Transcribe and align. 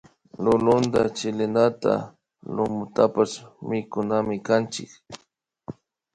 Lulunta 0.43 0.99
chilinata 1.17 1.93
lumutapash 2.53 3.35
mikunamikanchik 3.67 4.91